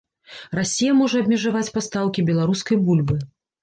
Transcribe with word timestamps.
Расія 0.59 0.95
можа 1.03 1.23
абмежаваць 1.25 1.73
пастаўкі 1.79 2.29
беларускай 2.35 2.85
бульбы. 2.91 3.25